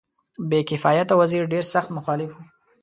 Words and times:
بې 0.49 0.59
کفایته 0.69 1.13
وزیر 1.21 1.43
ډېر 1.53 1.63
سخت 1.73 1.89
مخالف 1.97 2.29
وو. 2.33 2.43